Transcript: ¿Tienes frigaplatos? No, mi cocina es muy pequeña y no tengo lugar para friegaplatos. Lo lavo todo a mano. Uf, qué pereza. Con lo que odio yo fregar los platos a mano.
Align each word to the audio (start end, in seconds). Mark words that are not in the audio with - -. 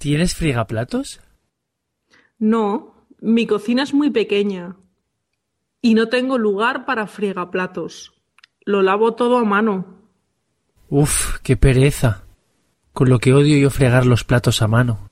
¿Tienes 0.00 0.34
frigaplatos? 0.34 1.20
No, 2.38 3.04
mi 3.20 3.46
cocina 3.46 3.82
es 3.82 3.92
muy 3.92 4.08
pequeña 4.08 4.78
y 5.82 5.92
no 5.92 6.08
tengo 6.08 6.38
lugar 6.38 6.86
para 6.86 7.06
friegaplatos. 7.06 8.14
Lo 8.64 8.80
lavo 8.80 9.14
todo 9.14 9.36
a 9.36 9.44
mano. 9.44 9.98
Uf, 10.88 11.40
qué 11.42 11.58
pereza. 11.58 12.24
Con 12.94 13.10
lo 13.10 13.18
que 13.18 13.34
odio 13.34 13.58
yo 13.58 13.68
fregar 13.68 14.06
los 14.06 14.24
platos 14.24 14.62
a 14.62 14.68
mano. 14.68 15.09